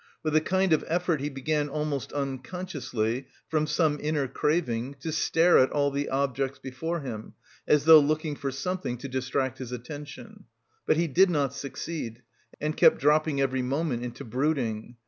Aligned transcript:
With 0.23 0.35
a 0.35 0.41
kind 0.41 0.73
of 0.73 0.83
effort 0.87 1.21
he 1.21 1.29
began 1.29 1.69
almost 1.69 2.11
unconsciously, 2.11 3.27
from 3.49 3.67
some 3.67 3.99
inner 4.01 4.27
craving, 4.27 4.95
to 5.01 5.11
stare 5.11 5.59
at 5.59 5.69
all 5.69 5.91
the 5.91 6.09
objects 6.09 6.57
before 6.57 7.01
him, 7.01 7.35
as 7.67 7.85
though 7.85 7.99
looking 7.99 8.35
for 8.35 8.49
something 8.49 8.97
to 8.97 9.07
distract 9.07 9.59
his 9.59 9.71
attention; 9.71 10.45
but 10.87 10.97
he 10.97 11.05
did 11.05 11.29
not 11.29 11.53
succeed, 11.53 12.23
and 12.59 12.75
kept 12.75 12.97
dropping 12.99 13.41
every 13.41 13.61
moment 13.61 14.01
into 14.03 14.25
brooding. 14.25 14.97